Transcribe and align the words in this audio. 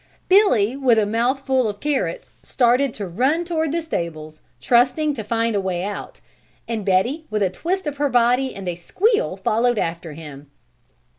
Billy, 0.27 0.75
with 0.75 0.97
a 0.97 1.05
mouthful 1.05 1.67
of 1.67 1.79
carrots, 1.79 2.33
started 2.41 2.91
to 2.91 3.05
run 3.07 3.45
toward 3.45 3.71
the 3.71 3.83
stables, 3.83 4.41
trusting 4.59 5.13
to 5.13 5.23
find 5.23 5.55
a 5.55 5.61
way 5.61 5.83
out 5.83 6.19
and 6.67 6.83
Betty 6.83 7.27
with 7.29 7.43
a 7.43 7.51
twist 7.51 7.85
of 7.85 7.97
her 7.97 8.09
body 8.09 8.55
and 8.55 8.67
a 8.67 8.73
squeal 8.73 9.37
followed 9.37 9.77
after 9.77 10.13
him. 10.13 10.49